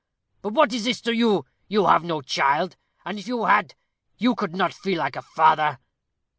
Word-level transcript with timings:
But 0.41 0.53
what 0.53 0.73
is 0.73 0.85
this 0.85 0.99
to 1.01 1.13
you? 1.15 1.45
You 1.67 1.85
have 1.85 2.03
no 2.03 2.21
child; 2.21 2.75
and 3.05 3.19
if 3.19 3.27
you 3.27 3.45
had, 3.45 3.75
you 4.17 4.33
could 4.33 4.55
not 4.55 4.73
feel 4.73 4.97
like 4.97 5.15
a 5.15 5.21
father. 5.21 5.77